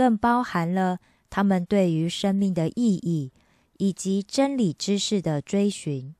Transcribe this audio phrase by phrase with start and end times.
[0.00, 3.32] 更包含了他们对于生命的意义
[3.76, 6.14] 以及真理知识的追寻。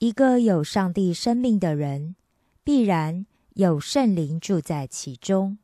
[0.00, 2.16] 一个有上帝生命的人，
[2.64, 3.24] 必然
[3.54, 5.58] 有圣灵住在其中，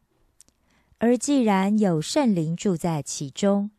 [0.99, 3.73] 而既然有圣灵住在其中，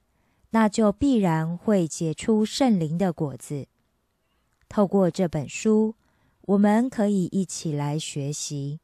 [0.50, 3.68] 那就必然会结出圣灵的果子。
[4.68, 5.96] 透过这本书，
[6.42, 8.82] 我们可以一起来学习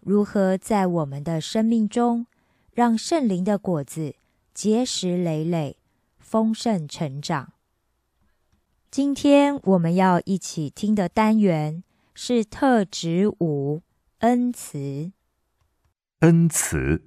[0.00, 2.26] 如何在我们的生命中
[2.74, 4.14] 让圣灵的果子
[4.54, 5.76] 结实累累、
[6.18, 7.52] 丰盛成长。
[8.90, 11.84] 今天我们要一起听的单元
[12.14, 13.82] 是特指五：
[14.18, 15.12] 恩慈。
[16.20, 17.02] 恩慈，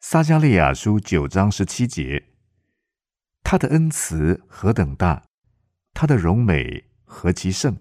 [0.00, 2.26] 撒加利亚书九章十七节。
[3.42, 5.24] 他的恩慈何等大，
[5.92, 7.76] 他的荣美何其盛。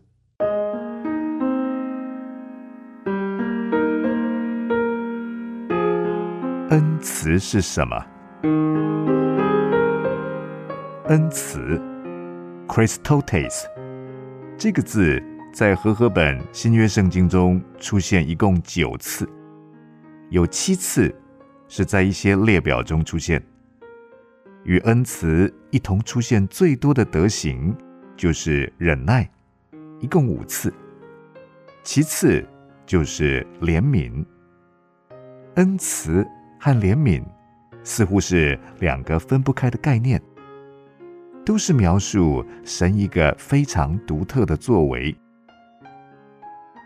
[6.73, 8.03] 恩慈是什么？
[11.05, 11.79] 恩慈
[12.67, 13.65] （Christotes）
[14.57, 15.21] 这个字
[15.53, 19.29] 在和合本新约圣经中出现一共九次，
[20.31, 21.13] 有七次
[21.67, 23.39] 是在一些列表中出现。
[24.63, 27.71] 与恩慈一同出现最多的德行，
[28.17, 29.29] 就是忍耐，
[29.99, 30.71] 一共五次；
[31.83, 32.43] 其次
[32.83, 34.25] 就是怜悯。
[35.53, 36.25] 恩慈
[36.63, 37.21] 和怜悯
[37.83, 40.21] 似乎是两个分不开的概念，
[41.45, 45.13] 都是描述神一个非常独特的作为。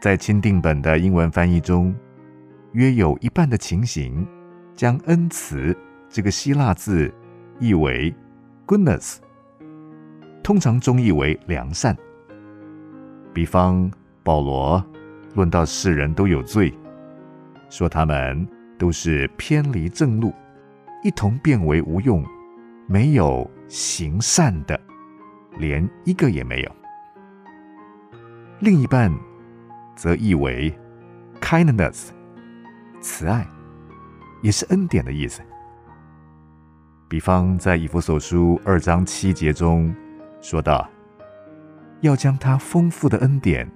[0.01, 1.93] 在钦定本的英文翻译中，
[2.71, 4.27] 约有一半的情形
[4.73, 5.77] 将恩慈
[6.09, 7.13] 这个希腊字。
[7.59, 8.13] 译为
[8.65, 9.17] “goodness”，
[10.43, 11.95] 通常中译为良善。
[13.31, 13.91] 比方
[14.23, 14.83] 保罗
[15.35, 16.71] 论到世人都有罪，
[17.69, 18.47] 说他们
[18.77, 20.33] 都是偏离正路，
[21.03, 22.23] 一同变为无用，
[22.87, 24.79] 没有行善的，
[25.57, 26.71] 连一个也没有。
[28.59, 29.11] 另一半
[29.95, 30.73] 则译为
[31.41, 32.09] kindness，
[33.01, 33.47] 慈爱，
[34.41, 35.41] 也是恩典的意思。
[37.09, 39.95] 比方在以弗所书二章七节中
[40.41, 40.89] 说道
[42.01, 43.69] ：“要将他丰富的恩典，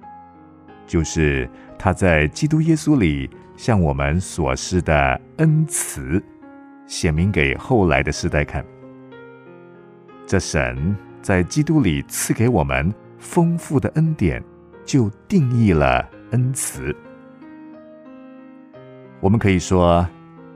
[0.86, 1.48] 就是
[1.78, 3.30] 他在基督耶稣里
[3.62, 6.20] 向我们所示的恩慈，
[6.84, 8.64] 显明给后来的世代看。
[10.26, 14.42] 这神在基督里赐给我们丰富的恩典，
[14.84, 16.92] 就定义了恩慈。
[19.20, 20.04] 我们可以说，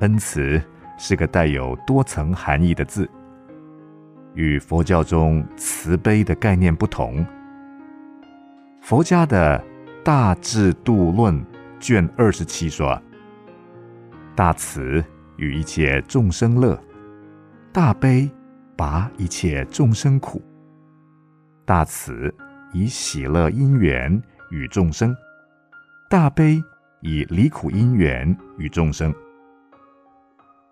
[0.00, 0.60] 恩慈。”
[0.98, 3.08] 是个带有多层含义的字，
[4.34, 7.24] 与佛教中慈悲的概念不同。
[8.80, 9.62] 佛家的
[10.02, 11.38] 《大智度论》
[11.78, 13.00] 卷二十七说
[14.34, 15.04] ：“大慈
[15.36, 16.78] 与一切众生乐，
[17.72, 18.30] 大悲
[18.76, 20.42] 拔一切众生苦。
[21.64, 22.34] 大慈
[22.72, 24.20] 以喜乐因缘
[24.50, 25.14] 与众生，
[26.08, 26.62] 大悲
[27.02, 29.14] 以离苦因缘与众生。”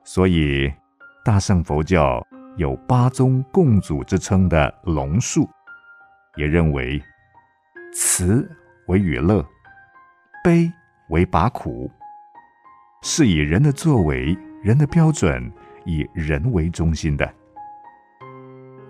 [0.05, 0.73] 所以，
[1.25, 5.49] 大乘佛教有八宗共祖之称的龙树，
[6.37, 7.03] 也认为
[7.95, 8.49] 慈
[8.89, 9.45] 为与乐，
[10.43, 10.71] 悲
[11.09, 11.91] 为拔苦，
[13.03, 15.53] 是以人的作为、人的标准
[15.85, 17.27] 以人为中心的；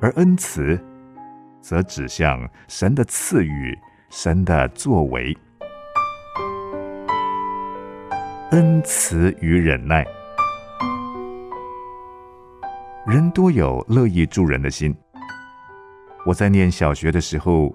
[0.00, 0.80] 而恩慈，
[1.60, 3.76] 则指向神的赐予、
[4.10, 5.36] 神的作为，
[8.52, 10.06] 恩慈与忍耐。
[13.06, 14.94] 人多有乐意助人的心。
[16.24, 17.74] 我在念小学的时候，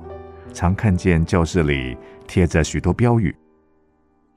[0.54, 3.36] 常看见教室里贴着许多标语，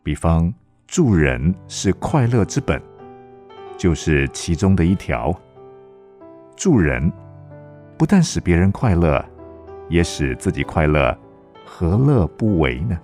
[0.02, 0.52] 比方
[0.86, 2.80] “助人是快乐之本”，
[3.78, 5.32] 就是其中的一条。
[6.56, 7.10] 助人
[7.96, 9.24] 不但使别人快乐，
[9.88, 11.16] 也使自己快乐，
[11.64, 12.98] 何乐不为呢？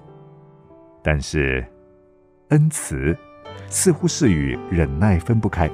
[1.03, 1.65] 但是，
[2.49, 3.17] 恩慈
[3.69, 5.71] 似乎是与忍耐分不开。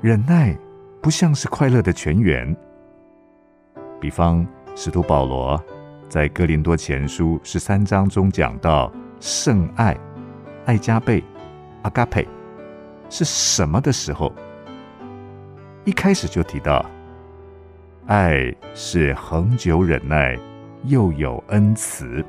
[0.00, 0.56] 忍耐
[1.00, 2.56] 不像是快乐的泉源。
[4.00, 4.46] 比方，
[4.76, 5.60] 使徒保罗
[6.08, 9.96] 在哥林多前书十三章中讲到圣爱、
[10.66, 11.22] 爱加倍、
[11.82, 12.26] 阿嘎佩
[13.08, 14.32] 是什么的时候，
[15.84, 16.84] 一开始就提到，
[18.06, 20.36] 爱是恒久忍耐，
[20.86, 22.24] 又有恩慈。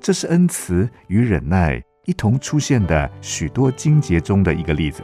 [0.00, 5.02] 这是恩慈与忍耐一同出现的许多经节中的一个例子。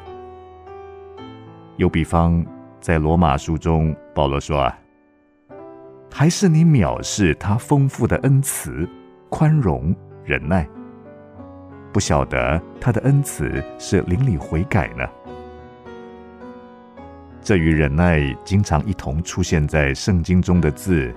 [1.77, 2.43] 又比方，
[2.81, 4.79] 在罗马书中，保罗说：“啊，
[6.11, 8.89] 还是你藐视他丰富的恩慈、
[9.29, 9.95] 宽容、
[10.31, 10.65] 忍耐，
[11.93, 15.05] 不晓得他的恩慈是邻里悔改呢？”
[17.43, 21.13] 这与忍耐经常一同出现在圣经中的字，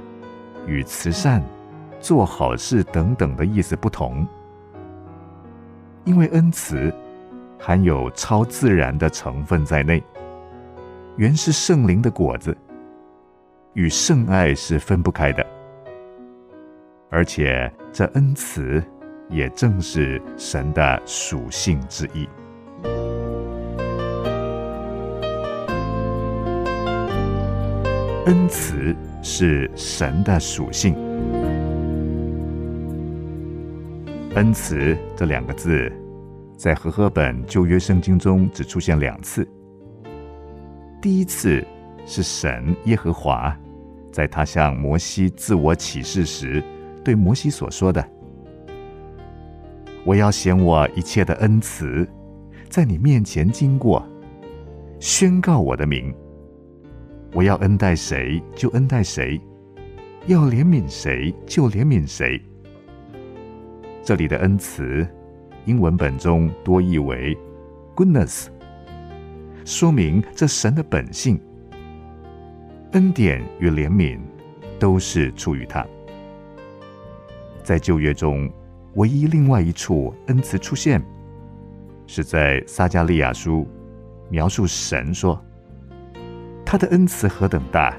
[0.66, 1.44] 与慈善、
[2.00, 4.26] 做好事等等的意思不同，
[6.06, 6.92] 因为恩慈
[7.60, 10.02] 含有超自然的成分在内。
[11.18, 12.58] 原是圣灵的果子，
[13.74, 15.46] 与圣爱是分不开的，
[17.12, 18.84] 而且这恩慈
[19.34, 22.28] 也正是神的属性之一。
[28.26, 30.96] 恩慈是神的属性。
[34.36, 35.92] 恩慈这两个字，
[36.56, 39.48] 在和合本旧约圣经中只出现两次。
[41.02, 41.62] 第一次
[42.06, 43.56] 是神耶和华，
[44.12, 46.64] 在他向摩西自我启示时，
[47.04, 48.02] 对摩西所说的
[50.06, 52.08] ：“我要显我一切的恩慈，
[52.70, 54.06] 在你面前经过，
[55.00, 56.14] 宣告我的名。
[57.34, 59.40] 我要恩待谁就恩待谁，
[60.28, 62.42] 要怜悯谁就怜悯谁。”
[64.04, 65.08] 这里的恩慈，
[65.66, 67.38] 英文本中多译为
[67.96, 68.48] “goodness”。
[69.64, 71.40] 说明这神的本性、
[72.92, 74.20] 恩典与怜悯
[74.78, 75.88] 都是出于他。
[77.64, 78.52] 在旧约中，
[78.96, 81.04] 唯一另外一处恩慈出现，
[82.06, 83.68] 是在撒加利亚书
[84.30, 85.40] 描述神说
[86.66, 87.98] ：“他的恩慈何等大，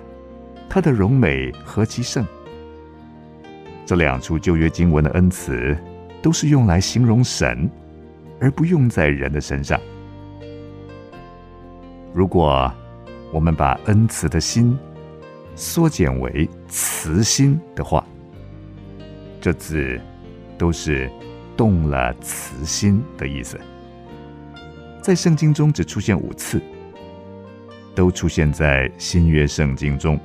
[0.69, 2.25] 他的荣美何其盛。”
[3.85, 5.77] 这两处旧约经文的恩慈，
[6.23, 7.69] 都是用来形容神，
[8.41, 9.79] 而不用在人的身上。
[12.13, 12.73] 如果
[13.33, 14.79] 我们把恩慈的心
[15.57, 18.07] 缩减为慈心的话，
[19.41, 20.01] 这字
[20.65, 21.11] 都是
[21.59, 23.61] 动了慈心的意思。
[25.03, 26.59] 在圣经中只出现五次，
[27.95, 30.19] 都出现在新约圣经中，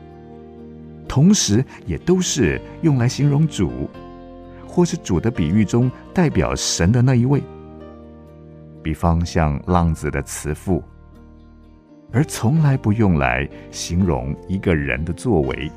[1.09, 3.89] 同时也都是用来形容主，
[4.65, 7.43] 或是主的比喻中代表神的那一位。
[8.81, 10.81] 比方像浪子的慈父，
[12.13, 15.69] 而从来不用来形容一个人的作为。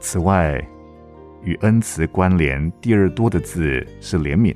[0.00, 0.60] 此外，
[1.44, 4.54] 与恩慈关联第二多的字是怜悯。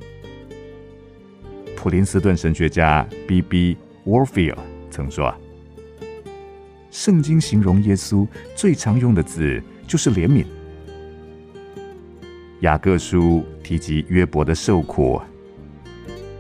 [1.77, 3.77] 普林斯顿神学家 B.B.
[4.07, 4.59] Warfield
[4.91, 5.35] 曾说
[6.91, 10.45] ：“圣经形容耶稣最常用的字就是怜悯。”
[12.61, 15.21] 雅各书提及约伯的受苦。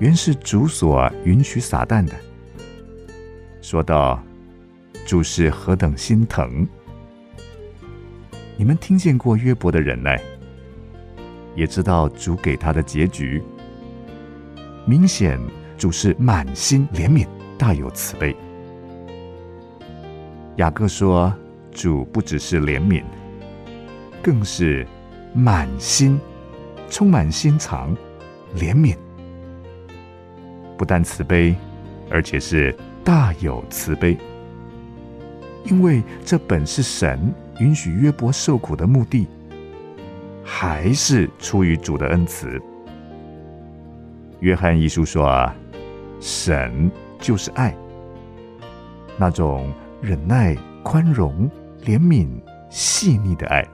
[0.01, 2.13] 原是主所允许撒旦的。
[3.63, 4.23] 说到
[5.07, 6.67] 主是何等心疼，
[8.57, 10.21] 你们听见过约伯的忍耐，
[11.55, 13.43] 也知道主给他的结局。
[14.87, 15.41] 明显
[15.79, 18.37] 主是满心怜悯，大有慈悲。
[20.57, 21.33] 雅各说，
[21.73, 23.03] 主不只是怜悯，
[24.23, 24.87] 更是
[25.33, 26.21] 满心
[26.89, 27.97] 充满心肠
[28.57, 28.97] 怜悯。
[30.77, 31.57] 不但慈悲，
[32.11, 34.17] 而且是大有慈悲，
[35.65, 39.27] 因为这本是神允许约伯受苦的目的，
[40.45, 42.61] 还是出于主的恩慈。
[44.41, 45.55] 约翰一书说啊，
[46.21, 47.75] 神就是爱，
[49.17, 49.73] 那种
[50.03, 51.51] 忍耐、宽容、
[51.85, 52.29] 怜悯、
[52.69, 53.67] 细腻的爱。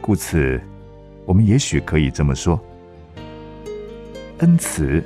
[0.00, 0.60] 故此，
[1.24, 2.60] 我们也许可以这么说。
[4.38, 5.02] 恩慈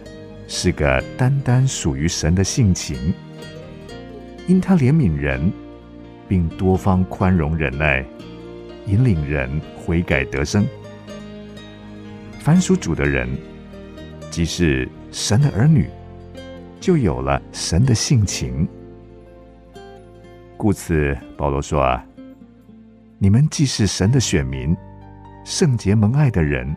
[0.48, 3.12] 是个单单属于神的性情，
[4.46, 5.52] 因他怜悯人，
[6.28, 8.04] 并多方宽容忍耐，
[8.86, 10.64] 引领人悔改得生。
[12.38, 13.28] 凡属主的人，
[14.30, 15.88] 即是神的儿女，
[16.80, 18.68] 就有了神的性情。
[20.56, 22.04] 故此，保罗说啊
[23.18, 24.76] ：“你们既是神的选民，
[25.44, 26.76] 圣洁蒙爱的人，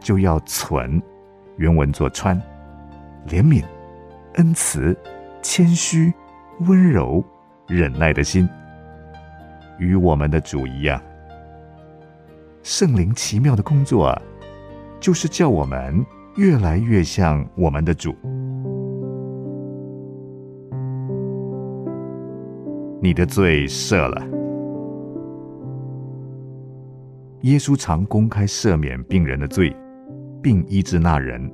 [0.00, 1.00] 就要存。”
[1.58, 2.40] 原文作穿，
[3.28, 3.62] 怜悯、
[4.34, 4.96] 恩慈、
[5.42, 6.10] 谦虚、
[6.60, 7.22] 温柔、
[7.68, 8.48] 忍耐的心，
[9.78, 11.00] 与我们的主一样。
[12.62, 14.22] 圣灵奇妙的工作啊，
[14.98, 16.04] 就是叫我们
[16.36, 18.14] 越来越像我们的主。
[23.00, 24.22] 你的罪赦了。
[27.42, 29.74] 耶稣常公开赦免病人的罪。
[30.42, 31.48] 并医治那人，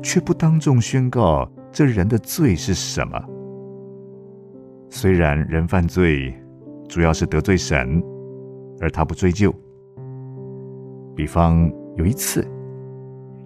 [0.00, 3.20] 却不当众宣告这人的罪是什么。
[4.88, 6.32] 虽然人犯罪
[6.88, 8.00] 主要是得罪神，
[8.80, 9.52] 而他不追究。
[11.14, 12.46] 比方有一次，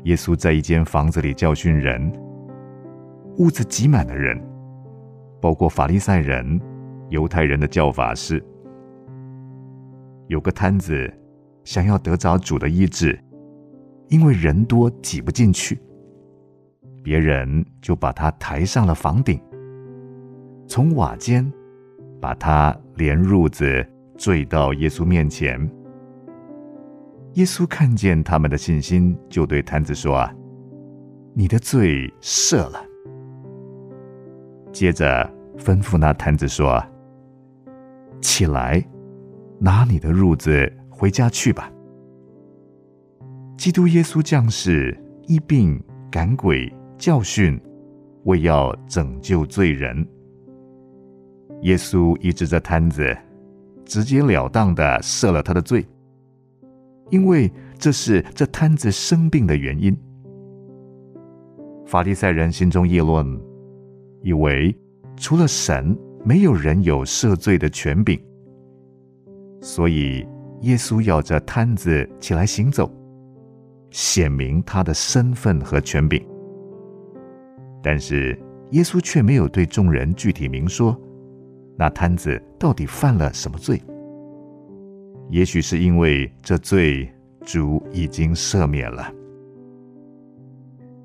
[0.05, 2.13] 耶稣在一间房子里教训人，
[3.39, 4.41] 屋子挤满了人，
[5.41, 6.61] 包括法利赛人、
[7.09, 8.43] 犹太人的教法是。
[10.29, 11.13] 有个摊子
[11.65, 13.19] 想要得着主的医治。
[14.09, 15.77] 因为人多挤不进去，
[17.03, 19.41] 别人就把他抬上了房顶，
[20.69, 21.53] 从瓦间
[22.21, 23.85] 把他连褥子
[24.17, 25.61] 坠到耶稣面前。
[27.37, 30.35] 耶稣看见他们的信心，就对摊子说：“啊，
[31.35, 32.83] 你的罪赦了。”
[34.73, 36.83] 接着吩咐那摊子说
[38.23, 38.83] ：“起来，
[39.59, 41.71] 拿你的褥子回家去吧。”
[43.59, 45.79] 基督耶稣降世医病
[46.11, 47.61] 赶鬼教训，
[48.25, 50.07] 为要拯救罪人。
[51.61, 53.15] 耶稣医治这摊子，
[53.85, 55.87] 直截了当的赦了他的罪，
[57.11, 59.97] 因为这是这摊子生病的原因。
[61.87, 63.41] 法利赛人心中议论，
[64.23, 64.77] 以为
[65.17, 68.21] 除了神，没有人有赦罪的权柄，
[69.61, 70.27] 所以
[70.63, 72.91] 耶稣要这摊子起来行走。
[73.93, 76.23] 显明他的身份和权柄，
[77.83, 78.39] 但是
[78.73, 81.01] 耶稣却没有对众人具体明说，
[81.79, 83.81] 那摊子到底犯了什么罪？
[85.29, 87.09] 也许是因为这罪
[87.45, 89.13] 主已经赦免了。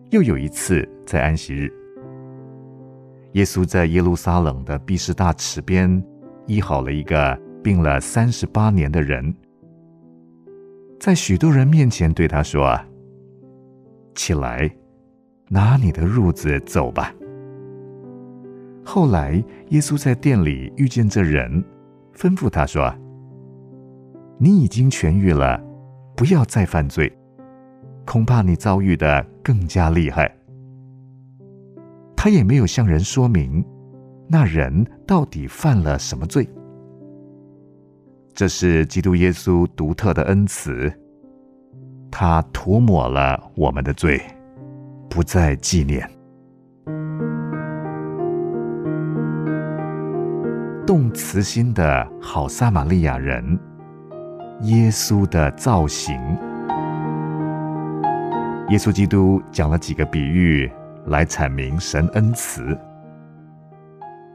[0.09, 1.71] 又有一次在安息日，
[3.33, 6.03] 耶稣在耶路撒冷的毕士大池边
[6.47, 9.33] 医好了一个病了三十八年的人。
[10.99, 12.79] 在许多人面前对他说：“，
[14.13, 14.69] 起来，
[15.47, 17.11] 拿你的褥子走吧。”
[18.85, 21.63] 后来，耶稣在店里遇见这人，
[22.13, 22.93] 吩咐他说
[24.43, 25.61] ：“你已经痊愈了，
[26.15, 27.15] 不要再犯罪，
[28.07, 30.35] 恐怕你遭遇的更加厉害。”
[32.17, 33.63] 他也没有向人说明
[34.27, 36.49] 那人到底犯了什么罪。
[38.33, 40.91] 这是基督耶稣独特的恩慈，
[42.09, 44.19] 他涂抹了我们的罪，
[45.07, 46.09] 不再纪念。
[50.87, 53.59] 动慈心的好撒玛利亚人，
[54.63, 56.15] 耶稣的造型。
[58.69, 60.71] 耶稣基督讲了几个比喻
[61.07, 62.77] 来阐明神恩慈。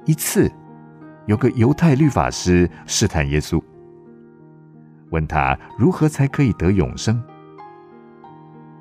[0.04, 0.50] 一次，
[1.26, 3.62] 有个犹太律法师试探耶稣，
[5.10, 7.22] 问他如何才可以得永生。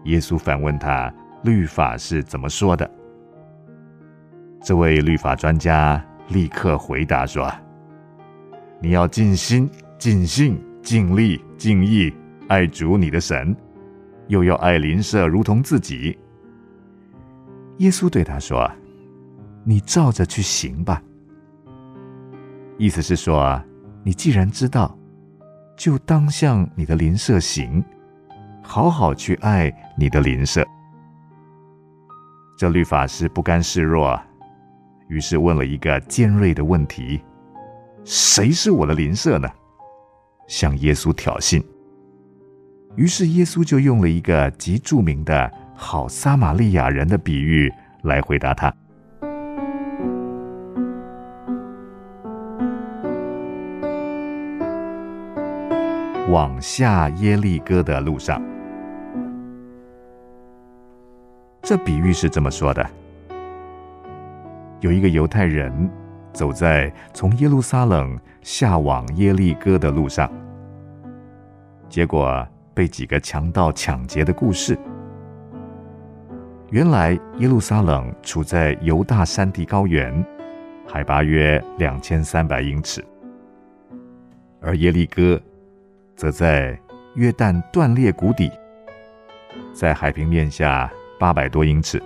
[0.06, 2.90] 耶稣反问他：“律法是怎么说的？”
[4.62, 7.52] 这位律法专家立刻回答说。
[8.82, 12.14] 你要尽心、尽性、尽力、尽意
[12.48, 13.56] 爱主你的神，
[14.28, 16.16] 又要爱邻舍如同自己。
[17.80, 18.72] 耶稣对他说
[19.66, 21.02] ：“你照着去行吧。”
[22.78, 23.60] 意思是说，
[24.04, 24.96] 你既然知道，
[25.76, 27.84] 就当向你的邻舍行，
[28.62, 30.64] 好好去爱你的邻舍。
[32.60, 34.22] 这律法师不甘示弱，
[35.08, 37.20] 于是问了一个尖锐的问题。
[38.04, 39.50] 谁是我的邻舍呢？
[40.48, 41.64] 向耶稣挑衅。
[42.96, 47.70] 于是耶稣就用了一个极著名的好撒玛利亚人的比喻
[48.04, 48.74] 来回答他。
[56.30, 58.42] 往下耶利哥的路上，
[61.62, 62.90] 这比喻是这么说的：
[64.80, 66.05] 有一个犹太人。
[66.36, 70.30] 走在从耶路撒冷下往耶利哥的路上，
[71.88, 74.78] 结果被几个强盗抢劫的故事。
[76.72, 80.24] 原来耶路撒冷处在犹大山地高原，
[80.86, 83.04] 海拔约两千三百英尺，
[84.60, 85.42] 而耶利哥
[86.18, 86.78] 则在
[87.14, 88.52] 约旦断裂谷底，
[89.74, 92.04] 在海平面下八百多英尺，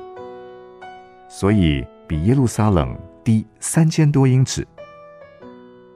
[1.27, 2.95] 所以比耶路撒冷。
[3.29, 4.67] 低三千多英尺，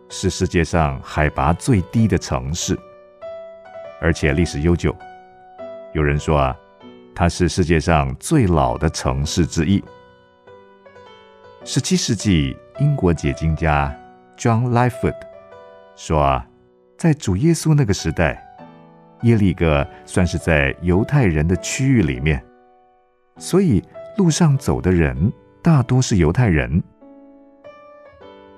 [0.08, 2.78] 是世界上海拔最低的城市，
[4.00, 4.96] 而且历史悠久。
[5.96, 6.56] 有人说啊，
[7.16, 9.84] 它是世界上最老的城市之一。
[11.64, 13.92] 十七世纪，英国解经家
[14.38, 15.16] John Lightfoot
[15.96, 16.48] 说啊，
[17.00, 18.46] 在主耶稣那个时代，
[19.24, 22.46] 耶利哥算是在犹太人的区域里面，
[23.40, 23.84] 所以
[24.18, 26.84] 路上走的人大多是犹太人。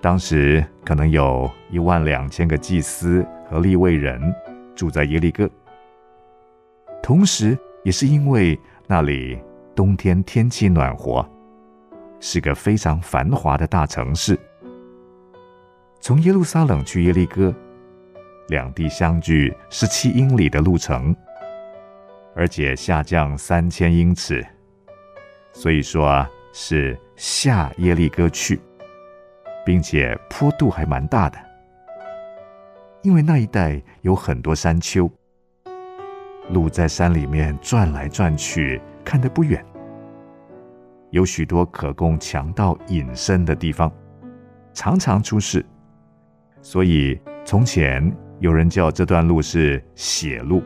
[0.05, 4.21] 当时可能有一万两千个祭司和立位人
[4.75, 5.49] 住在耶利哥，
[7.01, 9.35] 同时也是因为那里
[9.75, 11.27] 冬天天气暖和，
[12.19, 14.37] 是个非常繁华的大城市。
[15.99, 17.51] 从耶路撒冷去耶利哥，
[18.49, 21.15] 两地相距十七英里的路程，
[22.35, 24.45] 而且下降三千英尺，
[25.51, 28.61] 所以说是下耶利哥去。
[29.65, 31.37] 并且坡度还蛮大的，
[33.01, 35.11] 因为那一带有很多山丘，
[36.51, 39.65] 路在山里面转来转去，看得不远。
[41.09, 43.91] 有许多可供强盗隐身的地方，
[44.73, 45.65] 常常出事，
[46.61, 50.61] 所以从前有人叫这段路是血路，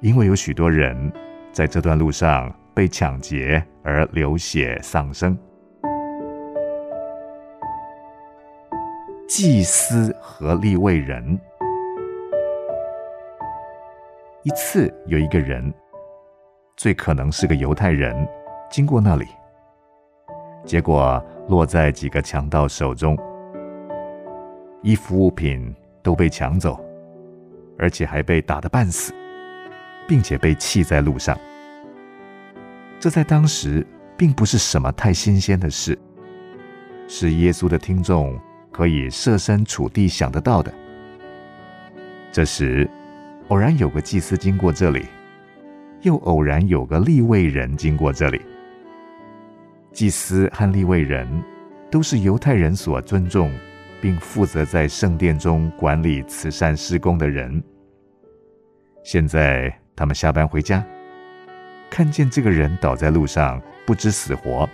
[0.00, 1.12] 因为有许多人
[1.52, 5.38] 在这段路上被抢劫而流血丧生。
[9.30, 11.38] 祭司和立位人。
[14.42, 15.72] 一次，有一个人，
[16.76, 18.28] 最可能是个犹太人，
[18.68, 19.24] 经过那里，
[20.64, 23.16] 结果落在几个强盗手中，
[24.82, 26.84] 衣服物品都被抢走，
[27.78, 29.14] 而且还被打得半死，
[30.08, 31.38] 并且被弃在路上。
[32.98, 35.96] 这在当时并不是什么太新鲜的事，
[37.06, 38.36] 是耶稣的听众。
[38.70, 40.72] 可以设身处地想得到的。
[42.32, 42.88] 这时，
[43.48, 45.06] 偶然有个祭司经过这里，
[46.02, 48.40] 又偶然有个立位人经过这里。
[49.92, 51.26] 祭司和立位人
[51.90, 53.52] 都是犹太人所尊重，
[54.00, 57.62] 并负责在圣殿中管理慈善施工的人。
[59.02, 60.84] 现在他们下班回家，
[61.90, 64.68] 看见这个人倒在路上，不知死活。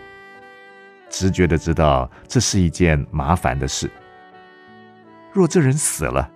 [1.09, 3.91] 直觉的知道这是一件麻烦的事。
[5.33, 6.31] 若这人死了，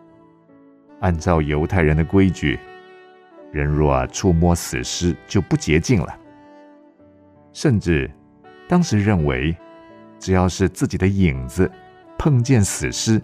[1.01, 2.59] 按照犹太人的规矩，
[3.51, 6.19] 人若触摸死尸就不洁净了，
[7.53, 8.11] 甚至
[8.69, 9.57] 当时认为，
[10.19, 11.71] 只要是自己的影子
[12.19, 13.21] 碰见死尸，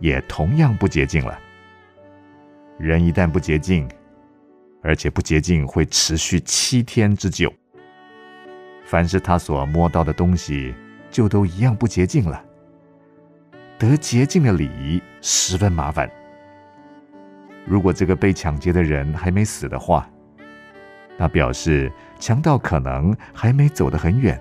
[0.00, 1.38] 也同样不洁净了。
[2.78, 3.86] 人一旦不洁净，
[4.82, 7.52] 而且不洁净会持续七天之久，
[8.86, 10.74] 凡是他所摸到的东西，
[11.10, 12.44] 就都一样不洁净了。
[13.78, 16.10] 得洁净的礼仪十分麻烦。
[17.64, 20.08] 如果这个被抢劫的人还没死的话，
[21.16, 24.40] 那表示强盗可能还没走得很远，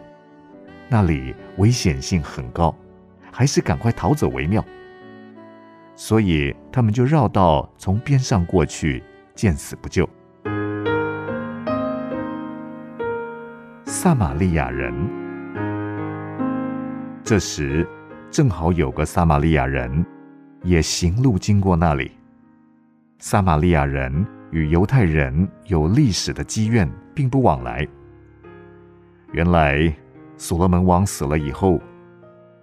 [0.87, 2.73] 那里危险性很高，
[3.31, 4.63] 还是赶快逃走为妙。
[5.95, 9.03] 所以他们就绕道从边上过去，
[9.35, 10.07] 见死不救。
[13.85, 14.93] 撒玛利亚人，
[17.27, 17.85] 这时
[18.31, 20.05] 正好有个撒玛利亚人
[20.63, 22.09] 也行路经过那里。
[23.19, 27.85] 撒玛利亚人与犹太人有历史的积怨，并不往来。
[29.33, 29.93] 原来
[30.37, 31.81] 所罗门王死了以后，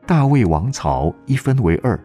[0.06, 2.02] 大卫王朝一分为二，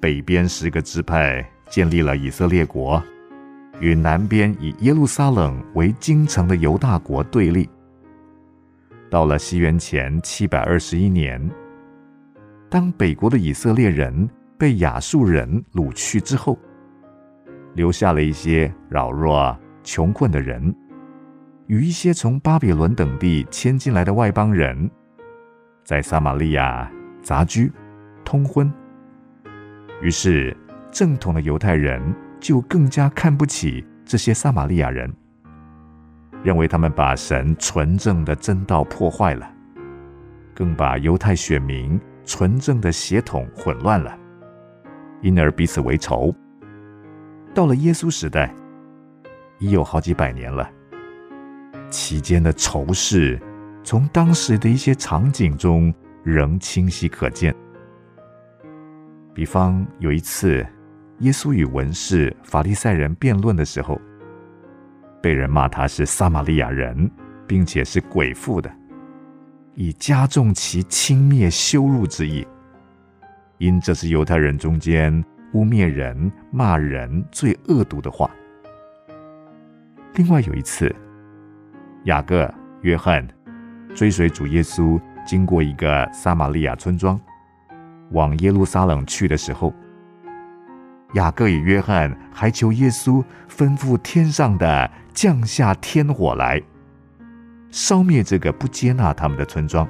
[0.00, 3.00] 北边十个支派建立了以色列国，
[3.78, 7.68] 与南边以耶路撒冷为京城的犹大国对立。
[9.10, 11.40] 到了西元前七百二十一年，
[12.68, 16.58] 当北国的以色列人被亚述人掳去之后。
[17.74, 20.74] 留下了一些扰弱、穷困的人，
[21.66, 24.90] 与一些从巴比伦等地迁进来的外邦人，
[25.84, 26.90] 在撒玛利亚
[27.22, 27.70] 杂居、
[28.24, 28.72] 通婚。
[30.00, 30.56] 于是，
[30.90, 32.00] 正统的犹太人
[32.40, 35.12] 就更加看不起这些撒玛利亚人，
[36.46, 39.52] 认为他们把神纯正的真道破坏了，
[40.54, 44.16] 更把犹太选民纯正的血统混乱了，
[45.22, 46.32] 因而彼此为仇。
[47.52, 48.54] 到了耶稣时代，
[49.58, 50.70] 已有好几百年了。
[51.90, 53.36] 期间的仇视，
[53.82, 57.52] 从当时的一些场景中仍清晰可见。
[59.34, 60.64] 比方有一次，
[61.18, 64.00] 耶稣与文士、法利赛人辩论的时候，
[65.20, 67.10] 被人骂他是撒玛利亚人，
[67.46, 68.70] 并且是鬼妇的，
[69.74, 72.46] 以加重其轻蔑羞辱之意。
[73.58, 75.24] 因这是犹太人中间。
[75.52, 78.28] 污蔑人、骂人最恶毒的话。
[80.14, 80.94] 另外有一次，
[82.04, 82.52] 雅各、
[82.82, 83.26] 约翰
[83.94, 87.18] 追随主耶稣经过一个撒玛利亚村庄，
[88.10, 89.72] 往耶路撒冷去的时候，
[91.14, 96.62] 雅各与约翰还求耶稣吩咐天上的降下天火来，
[97.70, 99.88] 烧灭这个不接纳他们的村庄，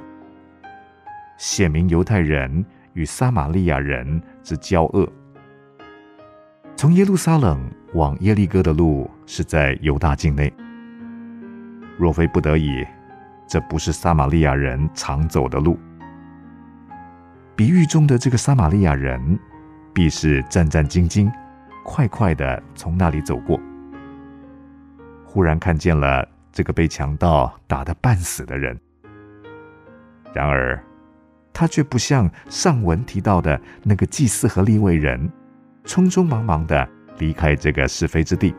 [1.37, 5.05] 显明犹太人与撒玛利亚人之交恶。
[6.77, 10.51] 从耶路撒冷往耶利哥的路是在犹大境内。
[11.97, 12.85] 若非不得已，
[13.49, 15.77] 这不是撒玛利亚人常走的路。
[17.53, 19.37] 比喻中的这个撒玛利亚人，
[19.93, 21.29] 必是战战兢兢、
[21.83, 23.59] 快快的从那里走过。
[25.27, 28.79] 忽然看见了这个被强盗打得半死的人，
[30.33, 30.81] 然而
[31.53, 35.29] 他却不像上文提到的那个祭司和利未人。
[35.85, 36.85] 匆匆忙忙的
[37.17, 38.53] 离开这个是非之地，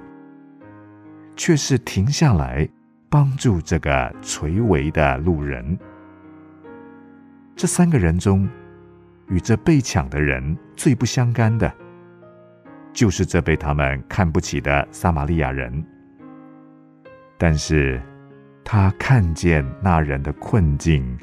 [1.37, 2.66] 却是停下来
[3.11, 5.78] 帮助这个垂危的路人。
[7.54, 8.48] 这三个人中，
[9.26, 11.70] 与这被抢的人最不相干的，
[12.94, 15.85] 就是这被他们看不起的撒玛利亚人。
[17.38, 18.03] 但是，
[18.64, 21.16] 他看见那人的困境，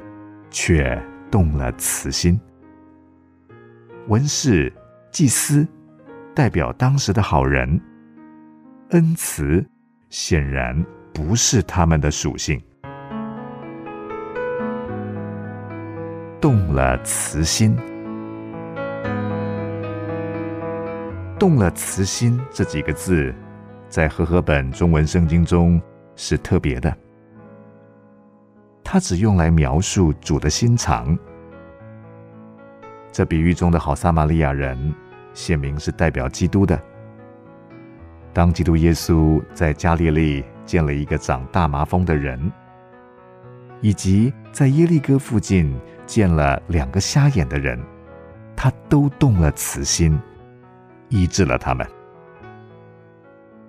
[0.50, 1.00] 却
[1.30, 2.40] 动了慈心。
[4.08, 4.72] 文士、
[5.12, 5.66] 祭司。
[6.34, 7.80] 代表当时的好人，
[8.90, 9.64] 恩慈
[10.10, 12.62] 显然不是他们的属性。
[16.38, 17.74] 动了慈心，
[21.38, 23.34] 动了慈心这几个字，
[23.88, 25.80] 在和合本中文圣经中
[26.16, 26.96] 是特别的，
[28.82, 31.16] 它只用来描述主的心肠。
[33.12, 34.92] 这比喻中的好撒玛利亚人。
[35.36, 36.80] 显明是代表基督的。
[38.32, 42.50] 当基督耶稣在加利利见了一个长大麻风的人，
[43.82, 47.78] 以及在耶利哥附近见了两个瞎眼的人，
[48.56, 50.18] 他都动了慈心，
[51.10, 51.86] 医治了他们。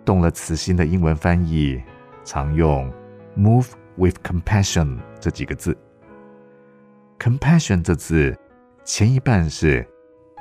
[0.06, 1.84] 动了慈心的英文翻译
[2.28, 2.92] 常用
[3.38, 5.76] “move with compassion” 这几个字。
[7.18, 8.38] compassion 这字
[8.84, 9.88] 前一半是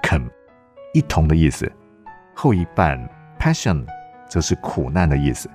[0.02, 0.20] 肯。
[0.92, 1.70] 一同的意思，
[2.34, 2.98] 后一半
[3.38, 3.84] passion
[4.26, 5.46] 则是苦难的意思，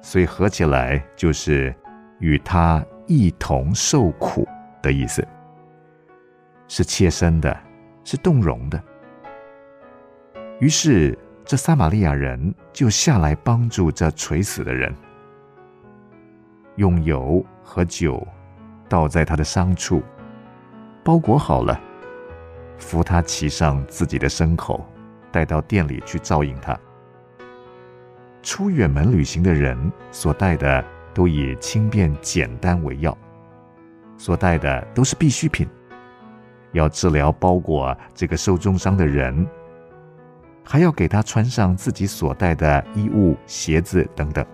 [0.00, 1.74] 所以合起来就是
[2.20, 4.46] 与他一同受苦
[4.80, 5.26] 的意思，
[6.68, 7.58] 是切身的，
[8.04, 8.80] 是动容的。
[10.60, 14.94] 于是，这撒玛利亚人就下来帮助这垂死的人，
[16.76, 18.26] 用油和酒
[18.88, 20.02] 倒在他的伤处，
[21.02, 21.80] 包裹好了，
[22.78, 24.84] 扶他骑上自己的牲口，
[25.30, 26.78] 带到店里去照应他。
[28.42, 30.84] 出远门旅行的人所带的
[31.14, 33.16] 都以轻便简单为要，
[34.18, 35.66] 所带的都是必需品，
[36.72, 39.46] 要治疗包裹这个受重伤的人。
[40.66, 44.44] 还要给他穿上自己所带的衣物、鞋子等等，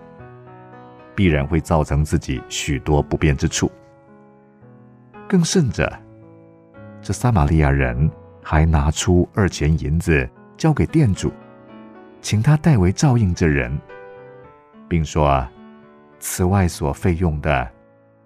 [1.15, 3.71] 必然会造成自己许多不便之处。
[5.27, 5.91] 更甚者，
[7.01, 8.09] 这撒玛利亚人
[8.43, 11.31] 还拿出二钱银子交给店主，
[12.21, 13.77] 请他代为照应这人，
[14.89, 15.47] 并说
[16.19, 17.69] ：“此外所费用的，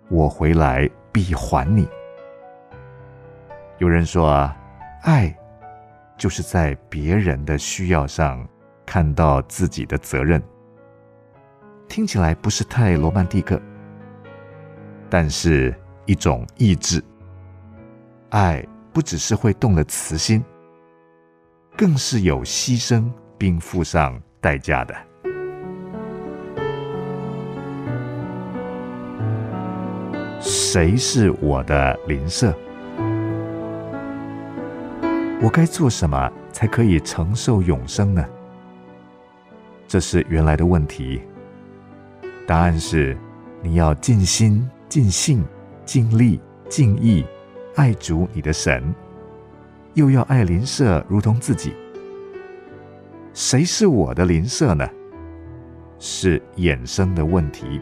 [0.10, 1.88] 我回来必还你。”
[3.78, 4.52] 有人说
[5.04, 5.36] ：“爱。”
[6.18, 8.48] 就是在别人的需要上
[8.86, 10.42] 看到自己的责任，
[11.96, 13.58] 听起来不是太罗曼蒂克，
[15.10, 15.74] 但是
[16.06, 17.02] 一种意志。
[18.32, 20.44] 爱不只是会动了慈心，
[21.78, 24.94] 更是有牺牲并付上代价的。
[30.42, 32.54] 谁是我的邻舍？
[35.42, 38.26] 我该做什么才可以承受永生呢？
[39.88, 41.22] 这是原来的问题。
[42.48, 43.18] 答案是：
[43.64, 45.44] 你要尽心、尽性、
[45.84, 47.26] 尽力、尽意
[47.76, 48.94] 爱主你的神，
[49.96, 51.74] 又要爱邻舍如同自己。
[53.34, 54.88] 谁是我的邻舍呢？
[55.98, 57.82] 是衍生的问题。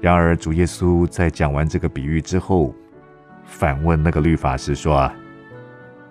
[0.00, 2.74] 然而，主耶稣在讲完这个比喻之后，
[3.44, 5.12] 反问那个律法师说。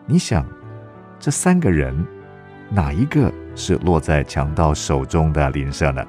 [0.05, 0.45] 你想，
[1.19, 1.95] 这三个人
[2.69, 6.05] 哪一个是落在强盗手中的邻舍呢？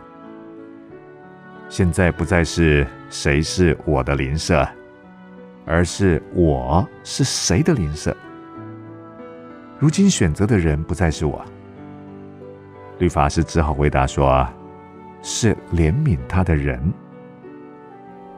[1.72, 4.68] 现在不再是谁是我的邻舍，
[5.64, 8.14] 而是我是谁的邻舍。
[9.78, 11.42] 如今选择的人不再是我。
[12.98, 14.46] 律法师只好回答说
[15.24, 16.78] ：“是怜悯他的人。”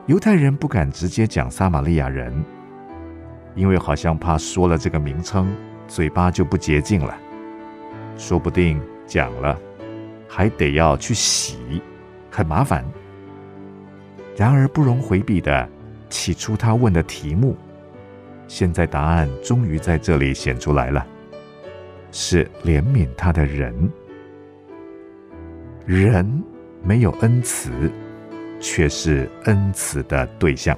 [0.06, 2.32] 犹太人不敢直接讲撒玛利亚人。
[3.56, 5.52] 因为好像怕说了这个名称，
[5.88, 7.12] 嘴巴就不洁净了，
[8.16, 9.58] 说不定讲了，
[10.28, 11.82] 还得要去洗，
[12.30, 12.84] 很麻烦。
[14.36, 15.68] 然而不容回避的，
[16.08, 17.56] 起初他问的题目，
[18.48, 21.06] 现在答案终于在这里显出来了，
[22.10, 23.72] 是怜悯他的人。
[25.86, 26.42] 人
[26.82, 27.70] 没有恩慈，
[28.58, 30.76] 却是恩慈的对象。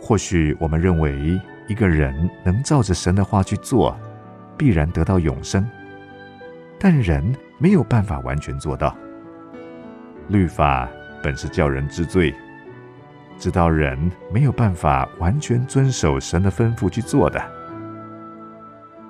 [0.00, 3.96] 或许我们认为一个人能照着神的话去做，
[4.56, 5.66] 必然得到永生，
[6.78, 7.24] 但人
[7.58, 8.96] 没有办法完全做到。
[10.28, 10.88] 律法
[11.22, 12.34] 本是叫人知罪，
[13.38, 17.40] 知道人没有办法完全遵守神的吩咐去做的。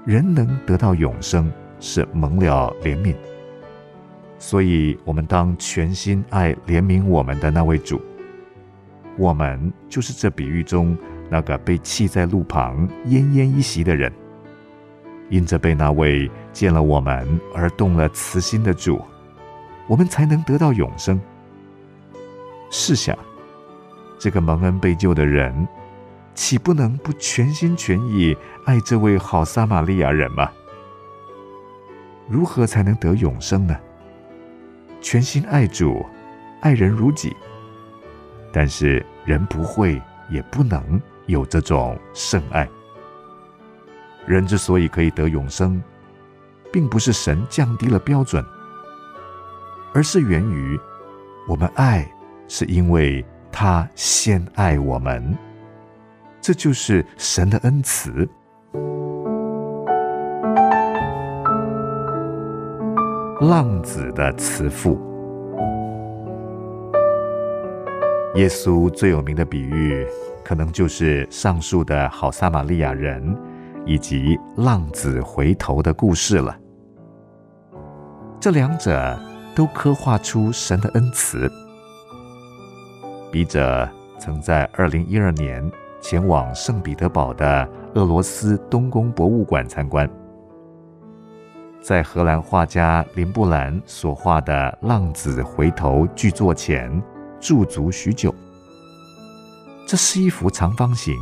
[0.05, 3.14] 人能得到永生，是蒙了怜悯，
[4.38, 8.01] 所以我们当全心爱怜悯我们的那位主。
[9.16, 10.97] 我们就是这比喻中
[11.29, 14.12] 那个被弃在路旁奄奄一息的人，
[15.29, 19.01] 因着被那位见了我们而动了慈心的主，
[19.88, 21.21] 我们才能得到永生。
[22.71, 23.17] 试想，
[24.19, 25.67] 这个蒙恩被救的人，
[26.35, 30.51] 岂不能不全心全意爱这位好撒玛利亚人吗？
[32.29, 33.77] 如何才能得永生呢？
[35.01, 36.05] 全心爱主，
[36.61, 37.35] 爱人如己。
[38.53, 42.69] 但是人不会，也不能有这种圣爱。
[44.27, 45.83] 人之所以可以得永生，
[46.71, 48.45] 并不是神降低了标准，
[49.95, 50.79] 而是源于
[51.47, 52.11] 我们爱，
[52.49, 55.37] 是因为他先爱我们。
[56.41, 58.29] 这就是神的恩慈。
[63.41, 64.99] 浪子的慈父。
[68.35, 70.07] 耶稣最有名的比喻，
[70.45, 73.37] 可能就是上述的好撒玛利亚人
[73.85, 76.57] 以及浪子回头的故事了。
[78.41, 79.19] 这两者
[79.55, 81.51] 都刻画出神的恩慈。
[83.31, 83.88] 笔者
[84.19, 90.09] 曾在二零一二年前往圣彼得堡的俄罗斯东宫博物馆参观，
[91.81, 97.03] 在荷兰画家林布兰所画的《浪子回头》巨作前。
[97.41, 98.35] 驻足许久。
[99.87, 101.14] 这是一幅长方形、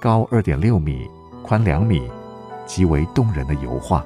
[0.00, 1.06] 高二点六米、
[1.42, 2.10] 宽两米、
[2.64, 4.02] 极为动人的油画。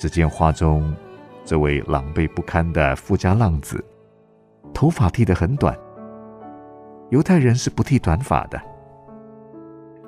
[0.00, 0.92] 只见画中
[1.44, 3.84] 这位狼狈不堪的富家浪子，
[4.78, 5.76] 头发剃得很短。
[7.10, 8.62] 犹太人是不剃短发的，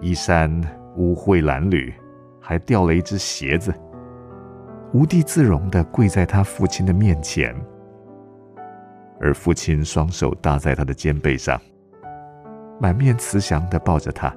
[0.00, 0.48] 衣衫
[0.94, 1.92] 污秽褴褛，
[2.40, 3.74] 还掉了一只鞋子，
[4.92, 7.52] 无地自容的跪在他父亲的面前，
[9.18, 11.60] 而父亲双手搭在他的肩背上。
[12.78, 14.32] 满面慈祥的抱着他，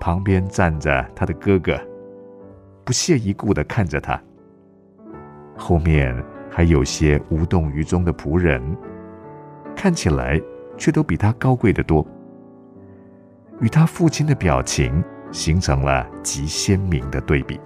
[0.00, 1.78] 旁边站着他的哥哥，
[2.86, 4.18] 不屑一顾的看着他。
[5.58, 6.16] 后面
[6.50, 8.62] 还有些无动于衷的仆人，
[9.76, 10.40] 看起来
[10.76, 12.06] 却都比他高贵得多，
[13.60, 17.60] 与他父亲的表情形成了极鲜明的对比。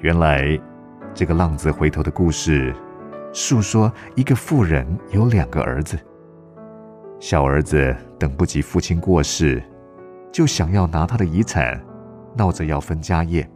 [0.00, 0.58] 原来，
[1.14, 2.74] 这个浪子回头的故事，
[3.32, 5.98] 诉说一个富人有两个儿子。
[7.18, 9.62] 小儿子等不及父亲过世，
[10.30, 11.82] 就想要拿他的遗产，
[12.36, 13.48] 闹着要分家业。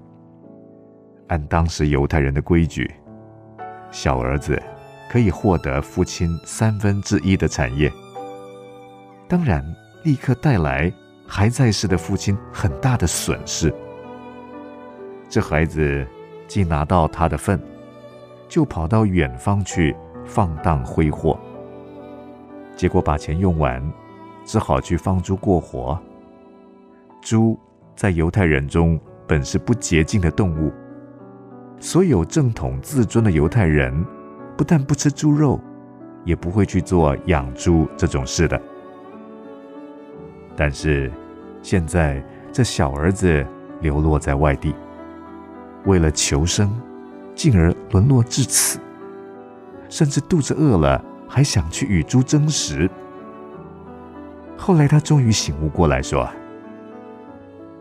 [1.28, 2.90] 按当时犹太人的规矩，
[3.90, 4.60] 小儿子
[5.10, 7.92] 可以获得父亲三分之一的产业。
[9.26, 9.64] 当然，
[10.04, 10.92] 立刻带来
[11.26, 13.74] 还在世的父亲很大的损失。
[15.28, 16.06] 这孩子
[16.46, 17.60] 既拿到他的份，
[18.48, 21.36] 就跑到远方去放荡挥霍。
[22.76, 23.82] 结果把钱用完，
[24.44, 26.00] 只好去放猪过活。
[27.20, 27.58] 猪
[27.96, 30.72] 在犹太人中本是不洁净的动物，
[31.80, 33.92] 所有正统自尊的犹太人
[34.56, 35.60] 不但不吃猪肉，
[36.24, 38.60] 也不会去做养猪这种事的。
[40.56, 41.10] 但是
[41.62, 43.46] 现在这小儿子
[43.80, 44.74] 流落在外地，
[45.84, 46.70] 为了求生，
[47.34, 48.78] 进而沦落至此，
[49.88, 51.04] 甚至肚子饿了。
[51.32, 52.90] 还想去与猪争食。
[54.56, 56.28] 后来他终于醒悟过来，说：“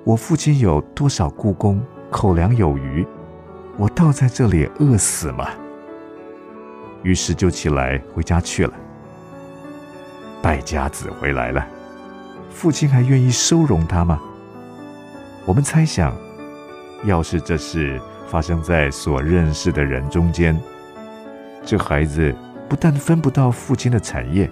[0.05, 3.03] 我父亲有多少故宫，口粮有余，
[3.75, 5.49] 我倒在这里饿死吗？”
[7.03, 8.73] 于是就起来回家去了。
[10.41, 11.67] 败家子回来了，
[12.49, 14.21] 父亲还愿意收容他吗？
[15.45, 16.15] 我们猜想，
[17.05, 20.59] 要是这事发生在所认识的人中间，
[21.65, 22.35] 这孩子。
[22.69, 24.47] 不但分不到父亲的产业，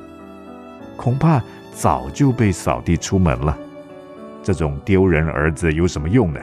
[0.96, 1.40] 恐怕
[1.72, 3.56] 早就被扫地出门了。
[4.42, 6.40] 这种丢人儿子有什么用呢？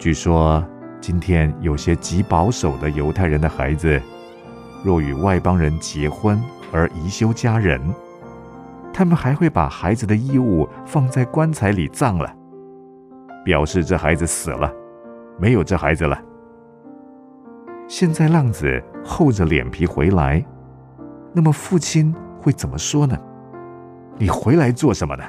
[0.00, 0.66] 据说
[1.00, 4.02] 今天有些极保守的犹太人的孩子，
[4.82, 6.40] 若与外邦人结婚
[6.72, 7.80] 而移休家人，
[8.92, 12.34] 他们还会把孩子的衣物放在棺材里葬了，
[13.44, 14.72] 表示这孩子死了，
[15.38, 16.20] 没有这孩子了。
[17.88, 20.44] 现在浪子厚着脸皮回来，
[21.32, 23.18] 那么父亲会怎么说呢？
[24.18, 25.24] 你回来做什么呢？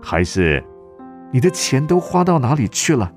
[0.00, 0.62] 还是
[1.32, 3.10] 你的钱都花到哪里去了？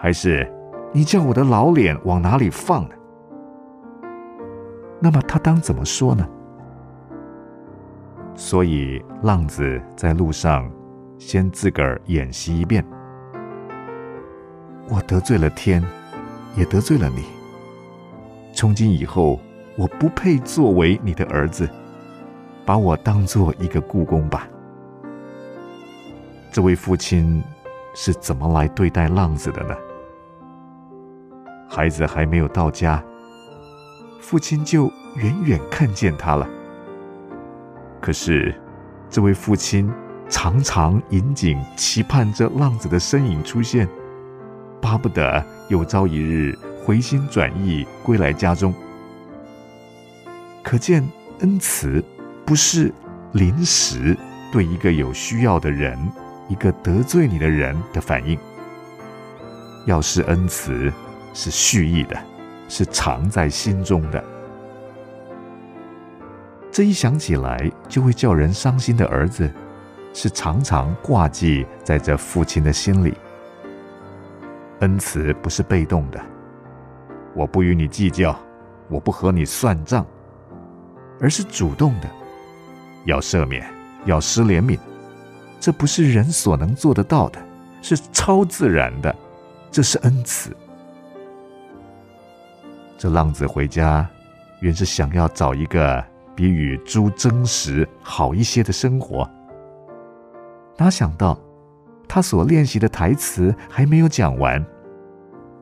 [0.00, 0.50] 还是
[0.92, 2.94] 你叫我的老脸往哪里放呢？
[5.00, 6.26] 那么他当怎么说呢？
[8.34, 10.68] 所以浪子在路上
[11.18, 12.84] 先自个儿演习一遍：
[14.88, 15.82] 我得罪了天，
[16.56, 17.22] 也得罪了你。
[18.52, 19.38] 从今以后，
[19.76, 21.68] 我不配作为你的儿子，
[22.64, 24.48] 把我当做一个故宫吧。
[26.50, 27.42] 这位父亲
[27.94, 29.74] 是怎么来对待浪子的呢？
[31.68, 33.02] 孩子还没有到家，
[34.24, 36.48] 父亲就远远看见他了。
[38.00, 38.54] 可是，
[39.10, 39.92] 这位父亲
[40.30, 43.86] 常常引颈期盼着浪子的身影出现，
[44.80, 46.58] 巴不得有朝一日。
[46.82, 48.74] 回心转意归来家中，
[50.62, 51.02] 可见
[51.40, 52.04] 恩慈
[52.44, 52.92] 不是
[53.32, 54.14] 临时
[54.52, 55.98] 对一个有需要的人、
[56.46, 58.38] 一个得罪你的人的反应。
[59.86, 60.92] 要是恩慈
[61.32, 62.18] 是蓄意的，
[62.68, 64.22] 是藏在心中的。
[66.70, 69.48] 这一想起来就会叫人伤心的儿子，
[70.12, 73.14] 是常常挂记在这父亲的心里。
[74.80, 76.20] 恩慈不是被动的。
[77.32, 78.36] 我不与你计较，
[78.88, 80.04] 我不和你算账，
[81.20, 82.08] 而是主动的，
[83.04, 83.64] 要赦免，
[84.04, 84.78] 要施怜悯，
[85.60, 87.40] 这不是人所能做得到的，
[87.82, 89.14] 是超自然的，
[89.70, 90.50] 这是恩慈。
[92.96, 94.08] 这浪子回家，
[94.60, 96.02] 原是想要找一个
[96.34, 99.28] 比与猪争食好一些的生活，
[100.76, 101.38] 哪想到
[102.08, 104.64] 他所练习的台词还没有讲完。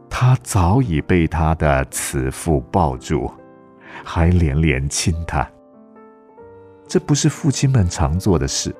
[0.08, 3.32] 他早已被他的慈父抱住，
[4.04, 5.48] 还连连亲他。
[6.86, 8.74] 这不是父亲们常做的事，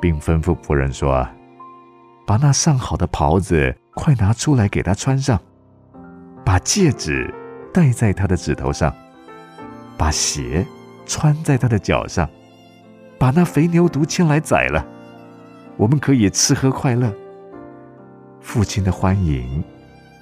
[0.00, 1.26] 并吩咐仆人说
[2.26, 5.40] ：“把那上好的袍子快拿出来给他穿上，
[6.50, 7.32] 把戒指
[7.72, 8.92] 戴在他的指头上，
[9.96, 10.66] 把鞋
[11.06, 12.28] 穿在他的脚上，
[13.20, 14.84] 把那肥牛犊牵来宰了，
[15.76, 17.14] 我们可以吃喝快乐。”
[18.42, 19.62] 父亲的欢迎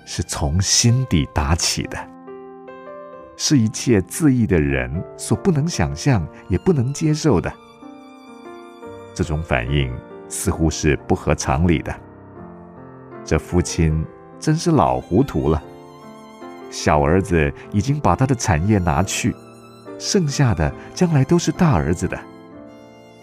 [0.05, 1.97] 是从心底打起的。
[3.39, 7.51] 是一切自意的人所不能想象也不能接受的。
[9.15, 9.91] 这种反应
[10.29, 11.99] 似乎是不合常理的。
[13.25, 14.05] 这父亲
[14.39, 15.63] 真是老糊涂了。
[16.71, 19.35] 小儿子已经把他的产业拿去，
[19.99, 22.19] 剩下的将来都是大儿子的。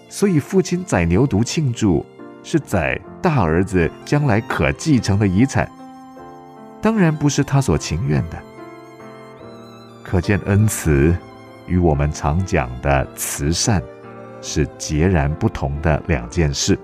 [0.10, 2.06] 所以父亲宰牛犊庆祝，
[2.44, 5.70] 是宰大儿子将来可继承的遗产，
[6.82, 8.38] 当然不是他所情愿的。
[10.04, 11.16] 可见恩慈
[11.66, 13.82] 与我们常讲的慈善
[14.42, 16.78] 是截然不同的两件事。